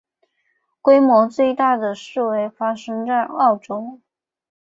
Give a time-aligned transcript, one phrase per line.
[0.81, 4.01] 规模最大的示威发生在欧洲。